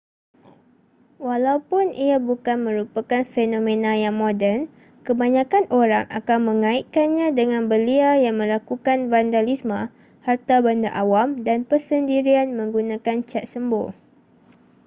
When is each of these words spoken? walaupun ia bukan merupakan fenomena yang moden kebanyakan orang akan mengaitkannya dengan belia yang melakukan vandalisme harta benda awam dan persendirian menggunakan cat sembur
walaupun 1.27 1.85
ia 2.05 2.17
bukan 2.29 2.57
merupakan 2.67 3.21
fenomena 3.33 3.91
yang 4.03 4.15
moden 4.21 4.59
kebanyakan 5.05 5.63
orang 5.81 6.05
akan 6.19 6.39
mengaitkannya 6.49 7.27
dengan 7.39 7.61
belia 7.71 8.09
yang 8.25 8.35
melakukan 8.41 8.99
vandalisme 9.13 9.79
harta 10.27 10.55
benda 10.65 10.89
awam 11.03 11.29
dan 11.47 11.59
persendirian 11.71 12.47
menggunakan 12.59 13.17
cat 13.29 13.45
sembur 13.51 13.89